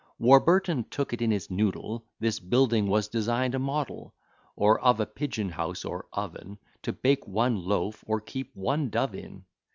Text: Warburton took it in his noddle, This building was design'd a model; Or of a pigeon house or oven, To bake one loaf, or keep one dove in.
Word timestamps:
Warburton 0.17 0.85
took 0.89 1.13
it 1.13 1.21
in 1.21 1.29
his 1.29 1.51
noddle, 1.51 2.07
This 2.19 2.39
building 2.39 2.87
was 2.87 3.07
design'd 3.07 3.53
a 3.53 3.59
model; 3.59 4.15
Or 4.55 4.79
of 4.79 4.99
a 4.99 5.05
pigeon 5.05 5.49
house 5.49 5.85
or 5.85 6.07
oven, 6.11 6.57
To 6.81 6.91
bake 6.91 7.27
one 7.27 7.55
loaf, 7.55 8.03
or 8.07 8.19
keep 8.19 8.49
one 8.55 8.89
dove 8.89 9.13
in. 9.13 9.45